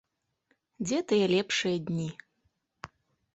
Дзе 0.85 0.97
тыя 1.11 1.25
лепшыя 1.33 1.77
дні? 1.91 2.09